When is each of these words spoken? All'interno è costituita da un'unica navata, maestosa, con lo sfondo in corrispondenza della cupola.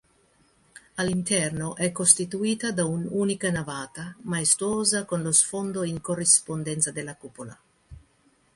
All'interno 0.95 1.75
è 1.75 1.91
costituita 1.91 2.71
da 2.71 2.85
un'unica 2.85 3.51
navata, 3.51 4.15
maestosa, 4.21 5.05
con 5.05 5.21
lo 5.21 5.31
sfondo 5.31 5.83
in 5.83 6.01
corrispondenza 6.01 6.89
della 6.91 7.15
cupola. 7.15 7.55